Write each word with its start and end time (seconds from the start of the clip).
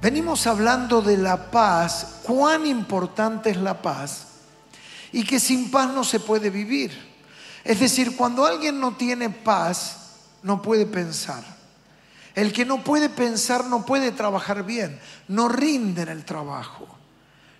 Venimos 0.00 0.46
hablando 0.46 1.02
de 1.02 1.18
la 1.18 1.50
paz, 1.50 2.20
cuán 2.22 2.66
importante 2.66 3.50
es 3.50 3.58
la 3.58 3.82
paz 3.82 4.26
y 5.12 5.24
que 5.24 5.38
sin 5.38 5.70
paz 5.70 5.92
no 5.92 6.04
se 6.04 6.20
puede 6.20 6.48
vivir. 6.48 7.10
Es 7.64 7.80
decir, 7.80 8.16
cuando 8.16 8.46
alguien 8.46 8.80
no 8.80 8.96
tiene 8.96 9.28
paz, 9.28 9.96
no 10.42 10.62
puede 10.62 10.86
pensar. 10.86 11.44
El 12.34 12.52
que 12.52 12.64
no 12.64 12.82
puede 12.82 13.10
pensar 13.10 13.66
no 13.66 13.84
puede 13.84 14.12
trabajar 14.12 14.64
bien, 14.64 14.98
no 15.28 15.48
rinde 15.48 16.02
en 16.02 16.08
el 16.08 16.24
trabajo. 16.24 16.86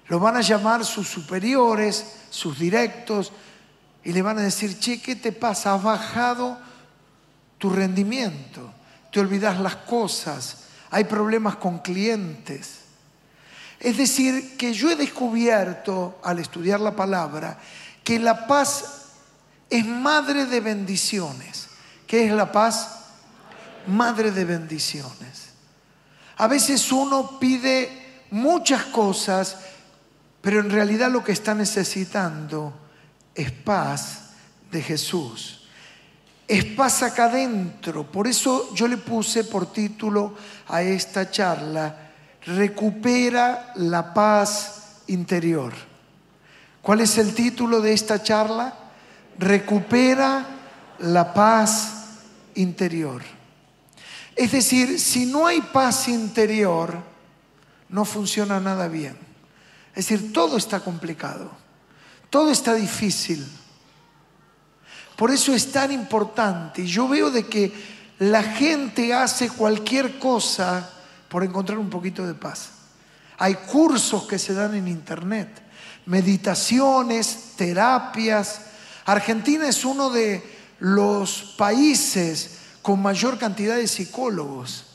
Lo 0.07 0.19
van 0.19 0.37
a 0.37 0.41
llamar 0.41 0.85
sus 0.85 1.09
superiores, 1.09 2.17
sus 2.31 2.59
directos, 2.59 3.33
y 4.03 4.13
le 4.13 4.23
van 4.23 4.39
a 4.39 4.43
decir, 4.43 4.79
che, 4.79 5.03
¿qué 5.03 5.15
te 5.15 5.33
pasa? 5.33 5.75
Has 5.75 5.83
bajado 5.83 6.59
tu 7.59 7.69
rendimiento, 7.69 8.73
te 9.13 9.21
olvidas 9.21 9.61
las 9.61 9.77
cosas, 9.77 10.70
hay 10.91 11.05
problemas 11.05 11.57
con 11.57 11.79
clientes. 11.79 12.81
Es 13.79 13.97
decir, 13.97 14.57
que 14.57 14.75
yo 14.75 14.91
he 14.91 14.97
descubierto 14.97 16.19
al 16.23 16.39
estudiar 16.39 16.81
la 16.81 16.95
palabra 16.95 17.59
que 18.05 18.19
la 18.19 18.47
paz 18.47 19.07
es 19.71 19.87
madre 19.87 20.47
de 20.47 20.61
bendiciones. 20.61 21.69
¿Qué 22.07 22.27
es 22.27 22.33
la 22.33 22.51
paz? 22.51 23.05
Madre 23.87 24.33
de 24.33 24.45
bendiciones. 24.45 25.51
A 26.37 26.47
veces 26.47 26.91
uno 26.91 27.39
pide 27.39 28.25
muchas 28.31 28.85
cosas, 28.87 29.59
pero 30.41 30.61
en 30.61 30.71
realidad 30.71 31.11
lo 31.11 31.23
que 31.23 31.33
está 31.33 31.55
necesitando 31.55 32.73
es 33.35 33.53
paz 33.53 34.31
de 34.71 34.83
Jesús 34.83 35.60
es 36.51 36.65
paz 36.65 37.05
acá 37.05 37.27
adentro. 37.27 38.11
Por 38.11 38.27
eso 38.27 38.75
yo 38.75 38.89
le 38.89 38.97
puse 38.97 39.45
por 39.45 39.73
título 39.73 40.35
a 40.67 40.83
esta 40.83 41.31
charla, 41.31 42.11
recupera 42.45 43.73
la 43.77 44.13
paz 44.13 45.03
interior. 45.07 45.73
¿Cuál 46.83 47.03
es 47.03 47.19
el 47.19 47.37
título 47.37 47.81
de 47.81 47.93
esta 47.93 48.21
charla? 48.21 48.75
Recupera 49.39 50.45
la 50.99 51.33
paz 51.33 51.93
interior. 52.57 53.23
Es 54.35 54.51
decir, 54.51 54.99
si 54.99 55.27
no 55.27 55.47
hay 55.47 55.61
paz 55.61 56.09
interior, 56.09 56.99
no 57.91 58.05
funciona 58.05 58.59
nada 58.59 58.89
bien. 58.89 59.17
Es 59.95 60.09
decir, 60.09 60.33
todo 60.33 60.57
está 60.57 60.81
complicado, 60.81 61.49
todo 62.29 62.51
está 62.51 62.75
difícil. 62.75 63.47
Por 65.21 65.31
eso 65.31 65.53
es 65.53 65.71
tan 65.71 65.93
importante. 65.93 66.87
Yo 66.87 67.07
veo 67.07 67.31
de 67.31 67.45
que 67.45 67.71
la 68.21 68.43
gente 68.43 69.13
hace 69.13 69.51
cualquier 69.51 70.19
cosa 70.19 70.89
por 71.29 71.45
encontrar 71.45 71.77
un 71.77 71.91
poquito 71.91 72.27
de 72.27 72.33
paz. 72.33 72.71
Hay 73.37 73.57
cursos 73.57 74.27
que 74.27 74.39
se 74.39 74.55
dan 74.55 74.75
en 74.75 74.89
internet, 74.89 75.61
meditaciones, 76.07 77.53
terapias. 77.55 78.63
Argentina 79.05 79.69
es 79.69 79.85
uno 79.85 80.09
de 80.09 80.43
los 80.79 81.55
países 81.59 82.53
con 82.81 83.03
mayor 83.03 83.37
cantidad 83.37 83.77
de 83.77 83.89
psicólogos 83.89 84.87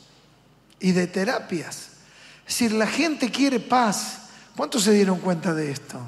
y 0.80 0.90
de 0.90 1.06
terapias. 1.06 1.76
Es 2.48 2.58
decir, 2.58 2.72
la 2.72 2.88
gente 2.88 3.30
quiere 3.30 3.60
paz. 3.60 4.22
¿Cuántos 4.56 4.82
se 4.82 4.92
dieron 4.92 5.20
cuenta 5.20 5.54
de 5.54 5.70
esto? 5.70 6.00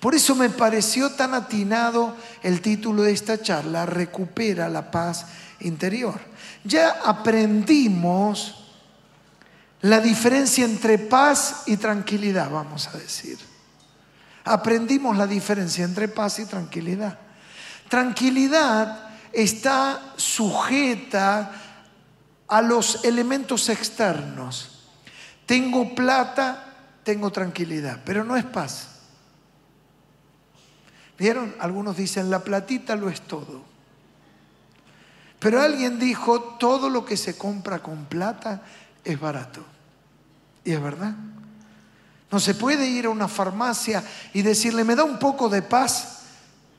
Por 0.00 0.14
eso 0.14 0.34
me 0.34 0.48
pareció 0.48 1.10
tan 1.10 1.34
atinado 1.34 2.16
el 2.42 2.62
título 2.62 3.02
de 3.02 3.12
esta 3.12 3.40
charla, 3.40 3.84
Recupera 3.84 4.68
la 4.68 4.90
paz 4.90 5.26
interior. 5.60 6.18
Ya 6.64 7.00
aprendimos 7.04 8.56
la 9.82 10.00
diferencia 10.00 10.64
entre 10.64 10.98
paz 10.98 11.64
y 11.66 11.76
tranquilidad, 11.76 12.50
vamos 12.50 12.88
a 12.88 12.98
decir. 12.98 13.38
Aprendimos 14.44 15.16
la 15.18 15.26
diferencia 15.26 15.84
entre 15.84 16.08
paz 16.08 16.38
y 16.38 16.46
tranquilidad. 16.46 17.18
Tranquilidad 17.88 19.10
está 19.32 20.14
sujeta 20.16 21.52
a 22.48 22.62
los 22.62 23.04
elementos 23.04 23.68
externos. 23.68 24.88
Tengo 25.44 25.94
plata, 25.94 26.64
tengo 27.04 27.30
tranquilidad, 27.30 28.00
pero 28.04 28.24
no 28.24 28.36
es 28.36 28.44
paz. 28.44 28.89
¿Vieron? 31.20 31.54
Algunos 31.60 31.98
dicen, 31.98 32.30
la 32.30 32.42
platita 32.42 32.96
lo 32.96 33.10
es 33.10 33.20
todo. 33.20 33.60
Pero 35.38 35.60
alguien 35.60 35.98
dijo, 35.98 36.40
todo 36.58 36.88
lo 36.88 37.04
que 37.04 37.18
se 37.18 37.36
compra 37.36 37.80
con 37.80 38.06
plata 38.06 38.62
es 39.04 39.20
barato. 39.20 39.62
Y 40.64 40.72
es 40.72 40.82
verdad. 40.82 41.14
No 42.30 42.40
se 42.40 42.54
puede 42.54 42.88
ir 42.88 43.04
a 43.04 43.10
una 43.10 43.28
farmacia 43.28 44.02
y 44.32 44.40
decirle, 44.40 44.82
me 44.82 44.96
da 44.96 45.04
un 45.04 45.18
poco 45.18 45.50
de 45.50 45.60
paz. 45.60 46.20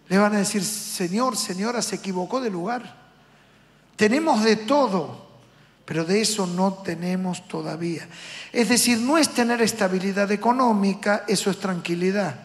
Le 0.07 0.17
van 0.17 0.33
a 0.33 0.39
decir, 0.39 0.63
Señor, 0.63 1.37
señora, 1.37 1.83
se 1.83 1.97
equivocó 1.97 2.41
de 2.41 2.49
lugar. 2.49 2.95
Tenemos 3.95 4.43
de 4.43 4.55
todo, 4.55 5.23
pero 5.85 6.03
de 6.03 6.19
eso 6.19 6.47
no 6.47 6.73
tenemos 6.73 7.47
todavía. 7.47 8.07
Es 8.51 8.69
decir, 8.69 8.97
no 8.97 9.19
es 9.19 9.29
tener 9.29 9.61
estabilidad 9.61 10.31
económica, 10.31 11.25
eso 11.27 11.51
es 11.51 11.59
tranquilidad. 11.59 12.35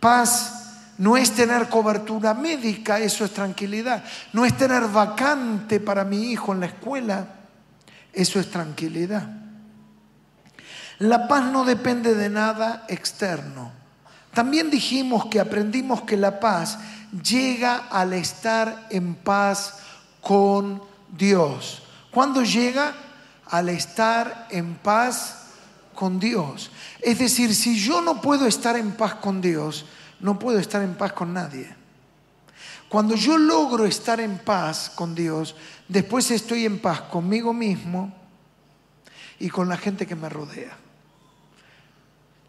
Paz 0.00 0.59
no 1.00 1.16
es 1.16 1.32
tener 1.32 1.70
cobertura 1.70 2.34
médica, 2.34 2.98
eso 2.98 3.24
es 3.24 3.32
tranquilidad. 3.32 4.04
No 4.34 4.44
es 4.44 4.54
tener 4.54 4.86
vacante 4.86 5.80
para 5.80 6.04
mi 6.04 6.30
hijo 6.30 6.52
en 6.52 6.60
la 6.60 6.66
escuela, 6.66 7.26
eso 8.12 8.38
es 8.38 8.50
tranquilidad. 8.50 9.26
La 10.98 11.26
paz 11.26 11.50
no 11.50 11.64
depende 11.64 12.14
de 12.14 12.28
nada 12.28 12.84
externo. 12.86 13.72
También 14.34 14.68
dijimos 14.68 15.24
que 15.24 15.40
aprendimos 15.40 16.02
que 16.02 16.18
la 16.18 16.38
paz 16.38 16.78
llega 17.24 17.88
al 17.90 18.12
estar 18.12 18.86
en 18.90 19.14
paz 19.14 19.78
con 20.20 20.82
Dios. 21.16 21.82
¿Cuándo 22.10 22.42
llega? 22.42 22.92
Al 23.46 23.70
estar 23.70 24.48
en 24.50 24.74
paz 24.74 25.46
con 25.94 26.20
Dios. 26.20 26.70
Es 27.00 27.20
decir, 27.20 27.54
si 27.54 27.78
yo 27.78 28.02
no 28.02 28.20
puedo 28.20 28.46
estar 28.46 28.76
en 28.76 28.92
paz 28.92 29.14
con 29.14 29.40
Dios, 29.40 29.86
no 30.20 30.38
puedo 30.38 30.58
estar 30.58 30.82
en 30.82 30.94
paz 30.94 31.12
con 31.12 31.32
nadie. 31.32 31.74
Cuando 32.88 33.14
yo 33.14 33.38
logro 33.38 33.86
estar 33.86 34.20
en 34.20 34.38
paz 34.38 34.90
con 34.94 35.14
Dios, 35.14 35.54
después 35.88 36.30
estoy 36.30 36.66
en 36.66 36.80
paz 36.80 37.02
conmigo 37.02 37.52
mismo 37.52 38.12
y 39.38 39.48
con 39.48 39.68
la 39.68 39.76
gente 39.76 40.06
que 40.06 40.16
me 40.16 40.28
rodea. 40.28 40.76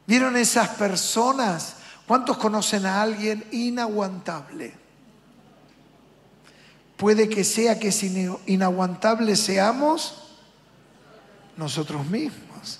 ¿Vieron 0.07 0.35
esas 0.35 0.69
personas? 0.69 1.75
¿Cuántos 2.07 2.37
conocen 2.37 2.85
a 2.85 3.01
alguien 3.01 3.45
inaguantable? 3.51 4.73
Puede 6.97 7.29
que 7.29 7.43
sea 7.43 7.79
que 7.79 7.91
si 7.91 8.27
inaguantable 8.47 9.35
seamos 9.35 10.37
nosotros 11.55 12.05
mismos. 12.07 12.79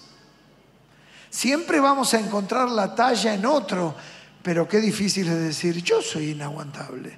Siempre 1.29 1.79
vamos 1.79 2.13
a 2.13 2.19
encontrar 2.19 2.69
la 2.69 2.93
talla 2.93 3.33
en 3.33 3.45
otro, 3.45 3.95
pero 4.43 4.67
qué 4.67 4.79
difícil 4.79 5.27
es 5.27 5.39
decir, 5.39 5.83
yo 5.83 6.01
soy 6.01 6.31
inaguantable. 6.31 7.17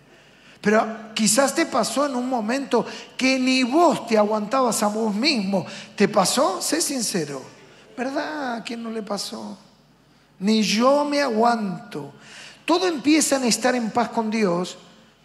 Pero 0.61 1.13
quizás 1.13 1.53
te 1.53 1.65
pasó 1.65 2.05
en 2.05 2.15
un 2.15 2.29
momento 2.29 2.85
que 3.17 3.37
ni 3.37 3.63
vos 3.63 4.07
te 4.07 4.17
aguantabas 4.17 4.81
a 4.81 4.87
vos 4.87 5.13
mismo. 5.13 5.65
¿Te 5.95 6.07
pasó? 6.07 6.61
Sé 6.61 6.81
sincero. 6.81 7.41
¿Verdad? 7.97 8.55
¿A 8.55 8.63
quién 8.63 8.81
no 8.81 8.89
le 8.89 9.03
pasó? 9.03 9.57
Ni 10.39 10.63
yo 10.63 11.05
me 11.05 11.21
aguanto. 11.21 12.13
Todo 12.65 12.87
empieza 12.87 13.35
en 13.35 13.43
estar 13.43 13.75
en 13.75 13.91
paz 13.91 14.09
con 14.09 14.31
Dios 14.31 14.77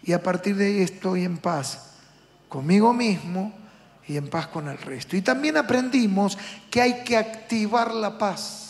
y 0.03 0.11
a 0.11 0.21
partir 0.21 0.55
de 0.55 0.67
ahí 0.67 0.81
estoy 0.81 1.23
en 1.23 1.37
paz 1.37 1.91
conmigo 2.49 2.93
mismo 2.93 3.53
y 4.07 4.17
en 4.17 4.29
paz 4.29 4.47
con 4.47 4.67
el 4.67 4.77
resto. 4.77 5.15
Y 5.15 5.21
también 5.21 5.55
aprendimos 5.55 6.37
que 6.69 6.81
hay 6.81 7.03
que 7.03 7.15
activar 7.15 7.93
la 7.93 8.17
paz 8.17 8.68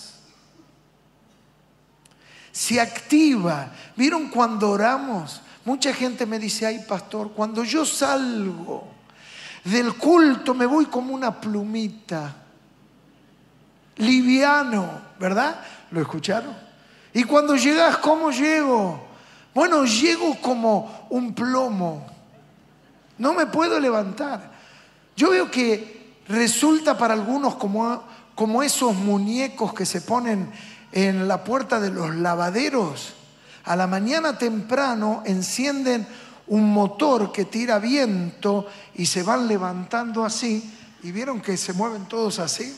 se 2.59 2.81
activa. 2.81 3.71
¿Vieron 3.95 4.27
cuando 4.27 4.71
oramos? 4.71 5.41
Mucha 5.63 5.93
gente 5.93 6.25
me 6.25 6.37
dice, 6.37 6.65
ay 6.65 6.79
pastor, 6.85 7.31
cuando 7.31 7.63
yo 7.63 7.85
salgo 7.85 8.85
del 9.63 9.93
culto 9.93 10.53
me 10.53 10.65
voy 10.65 10.87
como 10.87 11.13
una 11.13 11.39
plumita, 11.39 12.35
liviano, 13.95 14.89
¿verdad? 15.17 15.61
¿Lo 15.91 16.01
escucharon? 16.01 16.53
Y 17.13 17.23
cuando 17.23 17.55
llegas, 17.55 17.97
¿cómo 17.99 18.29
llego? 18.29 19.07
Bueno, 19.53 19.85
llego 19.85 20.35
como 20.41 21.07
un 21.11 21.33
plomo. 21.33 22.05
No 23.17 23.33
me 23.33 23.45
puedo 23.45 23.79
levantar. 23.79 24.51
Yo 25.15 25.29
veo 25.29 25.49
que 25.49 26.17
resulta 26.27 26.97
para 26.97 27.13
algunos 27.13 27.55
como, 27.55 28.03
como 28.35 28.61
esos 28.61 28.93
muñecos 28.95 29.73
que 29.73 29.85
se 29.85 30.01
ponen 30.01 30.51
en 30.91 31.27
la 31.27 31.43
puerta 31.43 31.79
de 31.79 31.91
los 31.91 32.15
lavaderos, 32.15 33.13
a 33.65 33.75
la 33.75 33.87
mañana 33.87 34.37
temprano 34.37 35.23
encienden 35.25 36.07
un 36.47 36.73
motor 36.73 37.31
que 37.31 37.45
tira 37.45 37.79
viento 37.79 38.67
y 38.95 39.05
se 39.05 39.23
van 39.23 39.47
levantando 39.47 40.25
así. 40.25 40.75
¿Y 41.03 41.11
vieron 41.11 41.41
que 41.41 41.55
se 41.55 41.73
mueven 41.73 42.05
todos 42.05 42.39
así? 42.39 42.75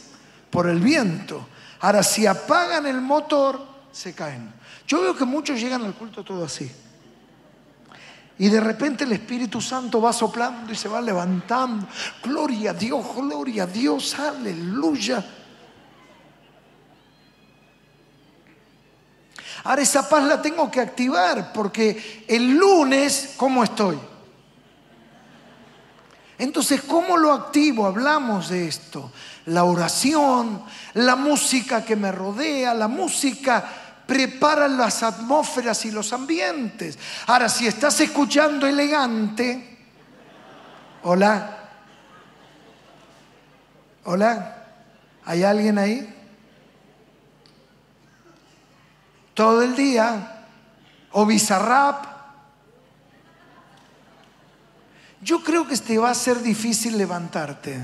por 0.51 0.67
el 0.67 0.79
viento. 0.79 1.47
Ahora, 1.79 2.03
si 2.03 2.27
apagan 2.27 2.85
el 2.85 3.01
motor, 3.01 3.65
se 3.91 4.13
caen. 4.13 4.53
Yo 4.85 5.01
veo 5.01 5.15
que 5.15 5.25
muchos 5.25 5.59
llegan 5.59 5.83
al 5.83 5.95
culto 5.95 6.23
todo 6.23 6.45
así. 6.45 6.69
Y 8.37 8.49
de 8.49 8.59
repente 8.59 9.05
el 9.05 9.13
Espíritu 9.13 9.61
Santo 9.61 10.01
va 10.01 10.13
soplando 10.13 10.71
y 10.71 10.75
se 10.75 10.89
va 10.89 11.01
levantando. 11.01 11.87
Gloria 12.21 12.71
a 12.71 12.73
Dios, 12.73 13.03
gloria 13.15 13.63
a 13.63 13.67
Dios, 13.67 14.19
aleluya. 14.19 15.23
Ahora 19.63 19.81
esa 19.81 20.07
paz 20.07 20.23
la 20.23 20.41
tengo 20.41 20.71
que 20.71 20.79
activar 20.79 21.53
porque 21.53 22.25
el 22.27 22.51
lunes, 22.57 23.33
¿cómo 23.37 23.63
estoy? 23.63 23.99
Entonces, 26.37 26.81
¿cómo 26.81 27.17
lo 27.17 27.31
activo? 27.31 27.85
Hablamos 27.85 28.49
de 28.49 28.67
esto. 28.67 29.11
La 29.45 29.63
oración, 29.63 30.63
la 30.95 31.15
música 31.15 31.85
que 31.85 31.95
me 31.95 32.11
rodea, 32.11 32.73
la 32.73 32.87
música 32.87 33.63
prepara 34.07 34.67
las 34.67 35.03
atmósferas 35.03 35.85
y 35.85 35.91
los 35.91 36.11
ambientes. 36.13 36.97
Ahora, 37.27 37.47
si 37.47 37.67
estás 37.67 37.99
escuchando 38.01 38.65
elegante, 38.65 39.77
hola, 41.03 41.59
hola, 44.05 44.65
¿hay 45.25 45.43
alguien 45.43 45.77
ahí? 45.77 46.20
Todo 49.41 49.63
el 49.63 49.75
día, 49.75 50.45
o 51.13 51.25
bizarrap. 51.25 52.05
Yo 55.19 55.43
creo 55.43 55.67
que 55.67 55.75
te 55.77 55.97
va 55.97 56.11
a 56.11 56.13
ser 56.13 56.43
difícil 56.43 56.95
levantarte. 56.95 57.75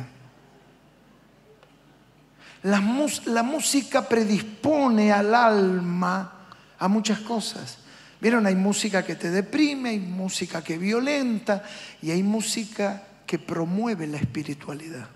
La, 2.61 2.79
música 2.79 4.07
predispone 4.07 5.11
al 5.11 5.33
alma 5.33 6.31
a 6.77 6.87
muchas 6.87 7.21
cosas. 7.21 7.79
Vieron, 8.21 8.45
hay 8.45 8.55
música 8.55 9.03
que 9.03 9.15
te 9.15 9.31
deprime, 9.31 9.89
hay 9.89 9.99
música 9.99 10.63
que 10.63 10.77
violenta 10.77 11.63
y 12.03 12.11
hay 12.11 12.21
música 12.21 13.01
que 13.25 13.39
promueve 13.39 14.05
la 14.05 14.17
espiritualidad. 14.17 15.09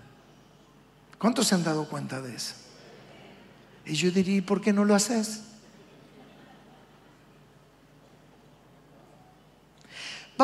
¿Cuántos 1.20 1.46
se 1.46 1.54
han 1.54 1.62
dado 1.62 1.88
cuenta 1.88 2.20
de 2.20 2.34
eso? 2.34 2.54
Y 3.86 3.94
yo 3.94 4.10
diría, 4.10 4.44
¿por 4.44 4.60
qué 4.60 4.72
no 4.72 4.84
lo 4.84 4.96
haces? 4.96 5.51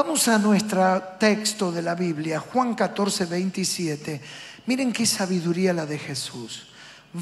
Vamos 0.00 0.28
a 0.28 0.38
nuestro 0.38 1.02
texto 1.18 1.72
de 1.72 1.82
la 1.82 1.96
Biblia, 1.96 2.38
Juan 2.38 2.76
14, 2.76 3.26
27. 3.26 4.20
Miren 4.66 4.92
qué 4.92 5.04
sabiduría 5.04 5.72
la 5.72 5.86
de 5.86 5.98
Jesús 5.98 6.68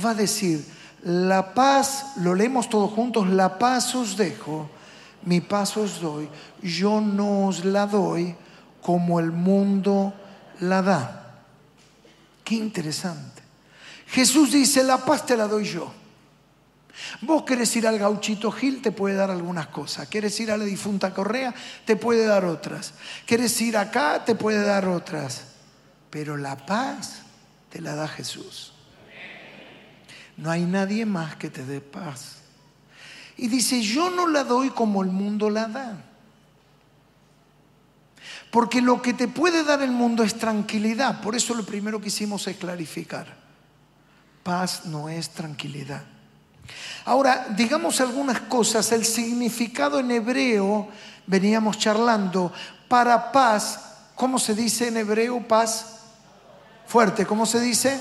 va 0.04 0.10
a 0.10 0.14
decir, 0.14 0.62
la 1.02 1.54
paz, 1.54 2.04
lo 2.16 2.34
leemos 2.34 2.68
todos 2.68 2.92
juntos, 2.92 3.28
la 3.28 3.58
paz 3.58 3.94
os 3.94 4.14
dejo, 4.14 4.68
mi 5.22 5.40
paz 5.40 5.78
os 5.78 6.02
doy, 6.02 6.28
yo 6.60 7.00
no 7.00 7.46
os 7.46 7.64
la 7.64 7.86
doy 7.86 8.36
como 8.82 9.20
el 9.20 9.32
mundo 9.32 10.12
la 10.60 10.82
da. 10.82 11.34
Qué 12.44 12.56
interesante. 12.56 13.40
Jesús 14.08 14.52
dice, 14.52 14.84
la 14.84 14.98
paz 14.98 15.24
te 15.24 15.34
la 15.34 15.48
doy 15.48 15.64
yo. 15.64 15.90
Vos 17.20 17.42
querés 17.44 17.74
ir 17.76 17.86
al 17.86 17.98
gauchito 17.98 18.50
Gil, 18.50 18.82
te 18.82 18.92
puede 18.92 19.16
dar 19.16 19.30
algunas 19.30 19.68
cosas. 19.68 20.08
Quieres 20.08 20.38
ir 20.40 20.50
a 20.50 20.56
la 20.56 20.64
difunta 20.64 21.12
Correa, 21.12 21.54
te 21.84 21.96
puede 21.96 22.26
dar 22.26 22.44
otras. 22.44 22.94
Quieres 23.26 23.60
ir 23.60 23.76
acá, 23.76 24.24
te 24.24 24.34
puede 24.34 24.62
dar 24.62 24.86
otras. 24.86 25.44
Pero 26.10 26.36
la 26.36 26.56
paz 26.56 27.22
te 27.70 27.80
la 27.80 27.94
da 27.94 28.08
Jesús. 28.08 28.72
No 30.36 30.50
hay 30.50 30.64
nadie 30.64 31.06
más 31.06 31.36
que 31.36 31.50
te 31.50 31.64
dé 31.64 31.80
paz. 31.80 32.36
Y 33.36 33.48
dice, 33.48 33.82
yo 33.82 34.10
no 34.10 34.26
la 34.26 34.44
doy 34.44 34.70
como 34.70 35.02
el 35.02 35.10
mundo 35.10 35.50
la 35.50 35.66
da. 35.66 36.04
Porque 38.50 38.80
lo 38.80 39.02
que 39.02 39.12
te 39.12 39.28
puede 39.28 39.64
dar 39.64 39.82
el 39.82 39.90
mundo 39.90 40.22
es 40.22 40.34
tranquilidad. 40.38 41.20
Por 41.20 41.34
eso 41.34 41.54
lo 41.54 41.64
primero 41.64 42.00
que 42.00 42.08
hicimos 42.08 42.46
es 42.46 42.56
clarificar. 42.56 43.26
Paz 44.42 44.86
no 44.86 45.08
es 45.08 45.30
tranquilidad. 45.30 46.15
Ahora, 47.04 47.46
digamos 47.50 48.00
algunas 48.00 48.40
cosas. 48.42 48.90
El 48.92 49.04
significado 49.04 49.98
en 49.98 50.10
hebreo, 50.10 50.88
veníamos 51.26 51.78
charlando, 51.78 52.52
para 52.88 53.32
paz, 53.32 53.80
¿cómo 54.14 54.38
se 54.38 54.54
dice 54.54 54.88
en 54.88 54.96
hebreo 54.96 55.46
paz? 55.46 56.00
Fuerte, 56.86 57.26
¿cómo 57.26 57.46
se 57.46 57.60
dice? 57.60 58.00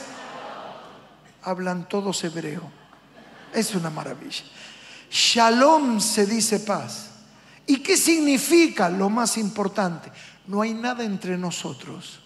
hablan 1.46 1.88
todos 1.88 2.24
hebreo. 2.24 2.64
Es 3.54 3.74
una 3.76 3.90
maravilla. 3.90 4.44
Shalom 5.10 6.02
se 6.02 6.26
dice 6.26 6.60
paz. 6.60 7.12
¿Y 7.68 7.78
qué 7.78 7.96
significa 7.96 8.90
lo 8.90 9.10
más 9.10 9.38
importante? 9.38 10.12
No 10.48 10.62
hay 10.62 10.74
nada 10.74 11.04
entre 11.04 11.38
nosotros. 11.38 12.20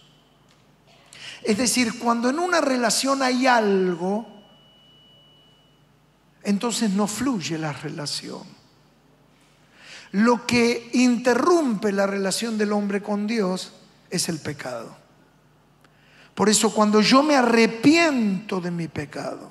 Es 1.44 1.58
decir, 1.58 2.00
cuando 2.00 2.30
en 2.30 2.40
una 2.40 2.60
relación 2.60 3.22
hay 3.22 3.48
algo, 3.48 4.26
entonces 6.44 6.92
no 6.92 7.08
fluye 7.08 7.58
la 7.58 7.74
relación. 7.74 8.44
Lo 10.12 10.46
que 10.46 10.90
interrumpe 10.94 11.92
la 11.92 12.08
relación 12.08 12.58
del 12.58 12.72
hombre 12.72 13.02
con 13.02 13.28
Dios 13.28 13.74
es 14.10 14.30
el 14.30 14.40
pecado. 14.40 14.98
Por 16.34 16.50
eso 16.50 16.74
cuando 16.74 17.02
yo 17.02 17.22
me 17.22 17.36
arrepiento 17.36 18.62
de 18.62 18.72
mi 18.72 18.88
pecado, 18.88 19.50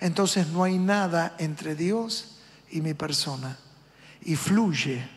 entonces 0.00 0.46
no 0.48 0.64
hay 0.64 0.78
nada 0.78 1.34
entre 1.38 1.74
Dios 1.74 2.38
y 2.70 2.80
mi 2.80 2.94
persona 2.94 3.58
y 4.22 4.36
fluye 4.36 5.08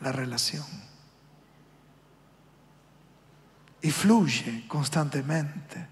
la 0.00 0.12
relación. 0.12 0.66
Y 3.80 3.90
fluye 3.90 4.64
constantemente. 4.68 5.91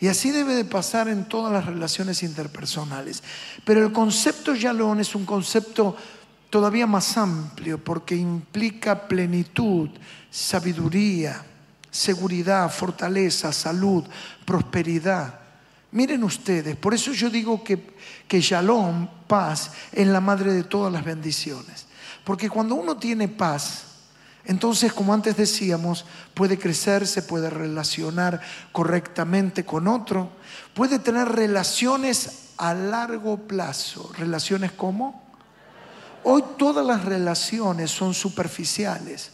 Y 0.00 0.06
así 0.06 0.30
debe 0.30 0.54
de 0.54 0.64
pasar 0.64 1.08
en 1.08 1.28
todas 1.28 1.52
las 1.52 1.66
relaciones 1.66 2.22
interpersonales. 2.22 3.22
Pero 3.64 3.84
el 3.84 3.92
concepto 3.92 4.54
Yalón 4.54 5.00
es 5.00 5.14
un 5.14 5.24
concepto 5.24 5.96
todavía 6.50 6.86
más 6.86 7.16
amplio 7.16 7.82
porque 7.82 8.14
implica 8.14 9.08
plenitud, 9.08 9.90
sabiduría, 10.30 11.44
seguridad, 11.90 12.70
fortaleza, 12.70 13.52
salud, 13.52 14.04
prosperidad. 14.44 15.40
Miren 15.90 16.22
ustedes, 16.22 16.76
por 16.76 16.94
eso 16.94 17.12
yo 17.12 17.30
digo 17.30 17.64
que, 17.64 17.96
que 18.28 18.40
Shalom, 18.40 19.08
paz, 19.26 19.72
es 19.90 20.06
la 20.06 20.20
madre 20.20 20.52
de 20.52 20.64
todas 20.64 20.92
las 20.92 21.04
bendiciones. 21.04 21.86
Porque 22.24 22.48
cuando 22.48 22.74
uno 22.74 22.96
tiene 22.98 23.26
paz, 23.26 23.87
entonces, 24.48 24.94
como 24.94 25.12
antes 25.12 25.36
decíamos, 25.36 26.06
puede 26.32 26.58
crecer, 26.58 27.06
se 27.06 27.20
puede 27.20 27.50
relacionar 27.50 28.40
correctamente 28.72 29.66
con 29.66 29.86
otro, 29.86 30.30
puede 30.72 30.98
tener 30.98 31.28
relaciones 31.28 32.52
a 32.56 32.72
largo 32.72 33.36
plazo. 33.46 34.10
¿Relaciones 34.16 34.72
como? 34.72 35.22
Hoy 36.24 36.42
todas 36.56 36.84
las 36.84 37.04
relaciones 37.04 37.90
son 37.90 38.14
superficiales. 38.14 39.32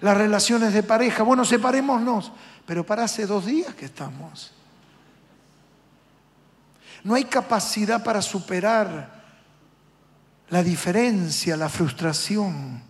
Las 0.00 0.18
relaciones 0.18 0.74
de 0.74 0.82
pareja, 0.82 1.22
bueno, 1.22 1.46
separémonos, 1.46 2.30
pero 2.66 2.84
para 2.84 3.04
hace 3.04 3.24
dos 3.24 3.46
días 3.46 3.74
que 3.74 3.86
estamos. 3.86 4.52
No 7.04 7.14
hay 7.14 7.24
capacidad 7.24 8.04
para 8.04 8.20
superar 8.20 9.24
la 10.50 10.62
diferencia, 10.62 11.56
la 11.56 11.70
frustración, 11.70 12.86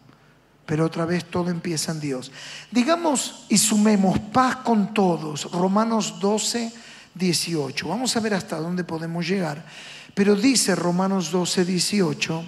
pero 0.69 0.85
otra 0.85 1.07
vez 1.07 1.25
todo 1.25 1.49
empieza 1.49 1.93
en 1.93 2.01
Dios. 2.01 2.31
Digamos 2.71 3.47
y 3.49 3.57
sumemos 3.57 4.19
paz 4.19 4.57
con 4.57 4.93
todos, 4.93 5.51
Romanos 5.51 6.21
12, 6.21 6.71
18. 7.15 7.89
Vamos 7.89 8.15
a 8.15 8.21
ver 8.21 8.35
hasta 8.35 8.59
dónde 8.59 8.85
podemos 8.85 9.27
llegar. 9.27 9.65
Pero 10.13 10.37
dice 10.37 10.75
Romanos 10.75 11.31
12, 11.31 11.65
18 11.65 12.45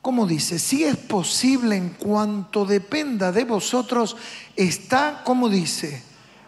¿Cómo 0.00 0.26
dice? 0.26 0.60
Si 0.60 0.84
es 0.84 0.96
posible 0.96 1.76
en 1.76 1.90
cuanto 1.90 2.64
dependa 2.64 3.32
de 3.32 3.44
vosotros, 3.44 4.16
está, 4.54 5.22
como 5.24 5.48
dice, 5.48 6.02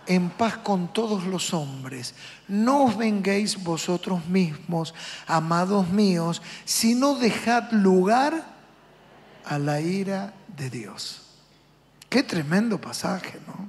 en 0.06 0.30
paz 0.30 0.58
con 0.58 0.92
todos 0.92 1.24
los 1.24 1.52
hombres. 1.52 2.14
No 2.46 2.84
os 2.84 2.96
venguéis 2.96 3.62
vosotros 3.62 4.26
mismos, 4.26 4.94
amados 5.26 5.88
míos, 5.88 6.42
sino 6.64 7.14
dejad 7.14 7.70
lugar 7.72 8.53
a 9.46 9.58
la 9.58 9.80
ira 9.80 10.34
de 10.56 10.70
Dios. 10.70 11.22
Qué 12.08 12.22
tremendo 12.22 12.80
pasaje, 12.80 13.40
¿no? 13.46 13.68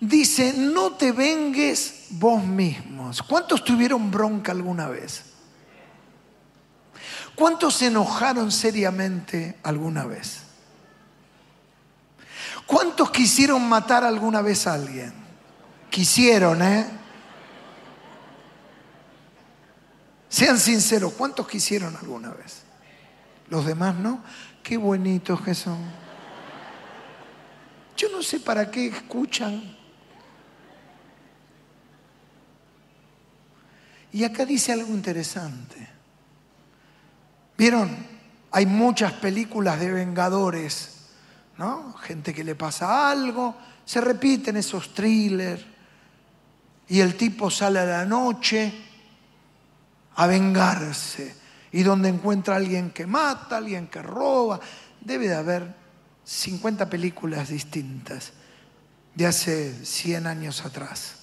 Dice, 0.00 0.54
no 0.56 0.92
te 0.92 1.12
vengues 1.12 2.06
vos 2.10 2.42
mismos. 2.44 3.22
¿Cuántos 3.22 3.64
tuvieron 3.64 4.10
bronca 4.10 4.52
alguna 4.52 4.88
vez? 4.88 5.24
¿Cuántos 7.34 7.74
se 7.74 7.86
enojaron 7.86 8.50
seriamente 8.50 9.58
alguna 9.62 10.04
vez? 10.04 10.42
¿Cuántos 12.66 13.10
quisieron 13.10 13.68
matar 13.68 14.04
alguna 14.04 14.42
vez 14.42 14.66
a 14.66 14.74
alguien? 14.74 15.12
Quisieron, 15.90 16.62
¿eh? 16.62 16.86
Sean 20.28 20.58
sinceros, 20.58 21.12
¿cuántos 21.14 21.48
quisieron 21.48 21.96
alguna 21.96 22.30
vez? 22.30 22.67
Los 23.50 23.66
demás 23.66 23.94
no. 23.96 24.22
Qué 24.62 24.76
bonitos 24.76 25.40
que 25.40 25.54
son. 25.54 25.78
Yo 27.96 28.08
no 28.10 28.22
sé 28.22 28.40
para 28.40 28.70
qué 28.70 28.86
escuchan. 28.88 29.76
Y 34.12 34.24
acá 34.24 34.44
dice 34.44 34.72
algo 34.72 34.92
interesante. 34.92 35.88
¿Vieron? 37.56 38.18
Hay 38.52 38.66
muchas 38.66 39.12
películas 39.14 39.80
de 39.80 39.90
vengadores, 39.90 41.08
¿no? 41.58 41.92
Gente 41.94 42.32
que 42.32 42.44
le 42.44 42.54
pasa 42.54 43.10
algo, 43.10 43.56
se 43.84 44.00
repiten 44.00 44.56
esos 44.56 44.94
thrillers 44.94 45.64
y 46.88 47.00
el 47.00 47.16
tipo 47.16 47.50
sale 47.50 47.80
a 47.80 47.84
la 47.84 48.04
noche 48.06 48.72
a 50.14 50.26
vengarse 50.26 51.37
y 51.72 51.82
donde 51.82 52.08
encuentra 52.08 52.54
a 52.54 52.56
alguien 52.58 52.90
que 52.90 53.06
mata, 53.06 53.58
alguien 53.58 53.88
que 53.88 54.02
roba, 54.02 54.60
debe 55.00 55.28
de 55.28 55.34
haber 55.34 55.74
50 56.24 56.88
películas 56.88 57.48
distintas 57.48 58.32
de 59.14 59.26
hace 59.26 59.84
100 59.84 60.26
años 60.26 60.64
atrás. 60.64 61.16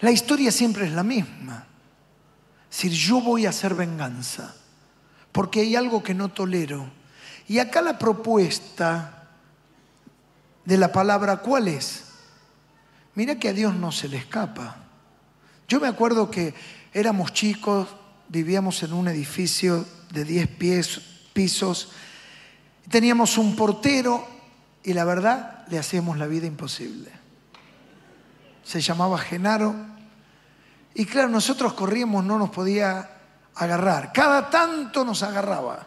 La 0.00 0.10
historia 0.10 0.52
siempre 0.52 0.86
es 0.86 0.92
la 0.92 1.02
misma. 1.02 1.66
Es 2.70 2.76
decir, 2.76 2.92
yo 2.92 3.20
voy 3.20 3.46
a 3.46 3.50
hacer 3.50 3.74
venganza, 3.74 4.54
porque 5.32 5.60
hay 5.60 5.76
algo 5.76 6.02
que 6.02 6.14
no 6.14 6.28
tolero. 6.28 6.90
Y 7.48 7.58
acá 7.58 7.80
la 7.80 7.98
propuesta 7.98 9.28
de 10.64 10.76
la 10.76 10.92
palabra, 10.92 11.38
¿cuál 11.38 11.68
es? 11.68 12.04
Mira 13.14 13.38
que 13.38 13.48
a 13.48 13.52
Dios 13.54 13.74
no 13.74 13.92
se 13.92 14.08
le 14.08 14.18
escapa. 14.18 14.76
Yo 15.68 15.80
me 15.80 15.88
acuerdo 15.88 16.30
que 16.30 16.54
éramos 16.92 17.32
chicos, 17.32 17.88
vivíamos 18.28 18.82
en 18.82 18.92
un 18.92 19.08
edificio 19.08 19.86
de 20.12 20.24
10 20.24 20.48
pisos, 21.32 21.92
teníamos 22.88 23.38
un 23.38 23.56
portero 23.56 24.26
y 24.82 24.92
la 24.92 25.04
verdad 25.04 25.66
le 25.68 25.78
hacíamos 25.78 26.18
la 26.18 26.26
vida 26.26 26.46
imposible. 26.46 27.10
Se 28.64 28.80
llamaba 28.80 29.18
Genaro 29.18 29.74
y 30.94 31.04
claro, 31.04 31.28
nosotros 31.28 31.74
corríamos, 31.74 32.24
no 32.24 32.38
nos 32.38 32.50
podía 32.50 33.10
agarrar. 33.54 34.12
Cada 34.12 34.48
tanto 34.48 35.04
nos 35.04 35.22
agarraba. 35.22 35.86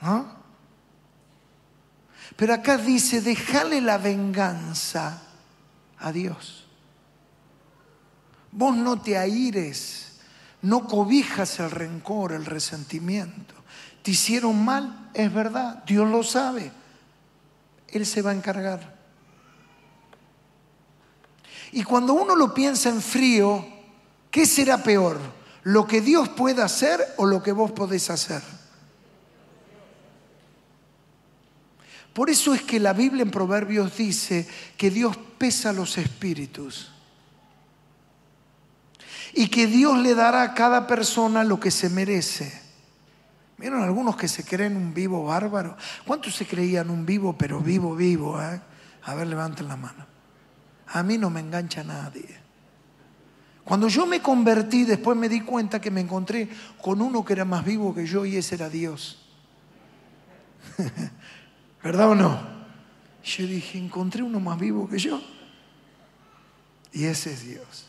¿No? 0.00 0.42
Pero 2.36 2.54
acá 2.54 2.76
dice, 2.78 3.20
déjale 3.20 3.80
la 3.80 3.98
venganza 3.98 5.22
a 5.98 6.10
Dios. 6.10 6.66
Vos 8.50 8.76
no 8.76 9.00
te 9.00 9.16
aires, 9.16 10.11
no 10.62 10.86
cobijas 10.86 11.58
el 11.58 11.70
rencor, 11.70 12.32
el 12.32 12.46
resentimiento. 12.46 13.54
Te 14.02 14.12
hicieron 14.12 14.64
mal, 14.64 15.10
es 15.12 15.32
verdad, 15.32 15.82
Dios 15.84 16.08
lo 16.08 16.22
sabe. 16.22 16.72
Él 17.88 18.06
se 18.06 18.22
va 18.22 18.30
a 18.30 18.34
encargar. 18.34 18.96
Y 21.72 21.82
cuando 21.82 22.14
uno 22.14 22.36
lo 22.36 22.54
piensa 22.54 22.88
en 22.88 23.02
frío, 23.02 23.64
¿qué 24.30 24.46
será 24.46 24.82
peor? 24.82 25.18
¿Lo 25.64 25.86
que 25.86 26.00
Dios 26.00 26.28
puede 26.28 26.62
hacer 26.62 27.00
o 27.16 27.26
lo 27.26 27.42
que 27.42 27.52
vos 27.52 27.72
podés 27.72 28.10
hacer? 28.10 28.42
Por 32.12 32.28
eso 32.28 32.54
es 32.54 32.62
que 32.62 32.78
la 32.78 32.92
Biblia 32.92 33.22
en 33.22 33.30
Proverbios 33.30 33.96
dice 33.96 34.46
que 34.76 34.90
Dios 34.90 35.16
pesa 35.38 35.72
los 35.72 35.96
espíritus 35.96 36.92
y 39.34 39.48
que 39.48 39.66
Dios 39.66 39.98
le 39.98 40.14
dará 40.14 40.42
a 40.42 40.54
cada 40.54 40.86
persona 40.86 41.44
lo 41.44 41.58
que 41.58 41.70
se 41.70 41.88
merece. 41.88 42.60
¿Vieron 43.58 43.82
algunos 43.82 44.16
que 44.16 44.28
se 44.28 44.44
creen 44.44 44.76
un 44.76 44.92
vivo 44.92 45.24
bárbaro? 45.24 45.76
¿Cuántos 46.06 46.34
se 46.34 46.46
creían 46.46 46.90
un 46.90 47.06
vivo, 47.06 47.36
pero 47.36 47.60
vivo, 47.60 47.94
vivo? 47.94 48.40
Eh? 48.42 48.60
A 49.04 49.14
ver, 49.14 49.26
levanten 49.26 49.68
la 49.68 49.76
mano 49.76 50.12
a 50.92 51.02
mí 51.02 51.18
no 51.18 51.30
me 51.30 51.40
engancha 51.40 51.82
nadie. 51.82 52.40
Cuando 53.64 53.88
yo 53.88 54.06
me 54.06 54.20
convertí, 54.20 54.84
después 54.84 55.16
me 55.16 55.28
di 55.28 55.40
cuenta 55.40 55.80
que 55.80 55.90
me 55.90 56.00
encontré 56.00 56.48
con 56.80 57.00
uno 57.00 57.24
que 57.24 57.32
era 57.32 57.44
más 57.44 57.64
vivo 57.64 57.94
que 57.94 58.06
yo 58.06 58.26
y 58.26 58.36
ese 58.36 58.56
era 58.56 58.68
Dios. 58.68 59.24
¿Verdad 61.82 62.10
o 62.10 62.14
no? 62.14 62.40
Yo 63.24 63.46
dije, 63.46 63.78
encontré 63.78 64.22
uno 64.22 64.40
más 64.40 64.58
vivo 64.58 64.88
que 64.88 64.98
yo. 64.98 65.22
Y 66.92 67.04
ese 67.04 67.32
es 67.32 67.46
Dios. 67.46 67.88